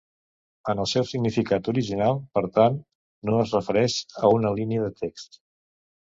En 0.71 0.79
el 0.83 0.87
seu 0.91 1.03
significat 1.09 1.67
original, 1.73 2.17
per 2.37 2.41
tant, 2.55 2.79
no 3.29 3.41
es 3.41 3.53
refereix 3.57 3.99
a 4.23 4.31
una 4.39 4.53
línia 4.61 4.87
de 4.87 5.03
text. 5.03 5.39